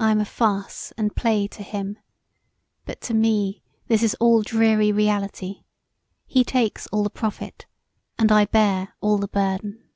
I 0.00 0.10
am 0.10 0.22
a 0.22 0.24
farce 0.24 0.90
and 0.96 1.14
play 1.14 1.46
to 1.48 1.62
him, 1.62 1.98
but 2.86 3.02
to 3.02 3.12
me 3.12 3.62
this 3.86 4.02
is 4.02 4.14
all 4.14 4.40
dreary 4.40 4.90
reality: 4.90 5.64
he 6.24 6.42
takes 6.42 6.86
all 6.86 7.02
the 7.04 7.10
profit 7.10 7.66
and 8.18 8.32
I 8.32 8.46
bear 8.46 8.94
all 9.02 9.18
the 9.18 9.28
burthen. 9.28 9.86